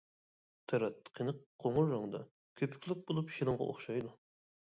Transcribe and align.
تەرەت 0.71 1.11
قېنىق 1.19 1.43
قوڭۇر 1.65 1.89
رەڭدە، 1.91 2.23
كۆپۈكلۈك 2.63 3.05
بولۇپ 3.11 3.31
شىلىمغا 3.37 3.69
ئوخشايدۇ. 3.69 4.17